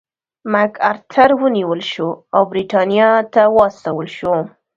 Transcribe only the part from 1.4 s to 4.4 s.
ونیول شو او برېټانیا ته واستول شو.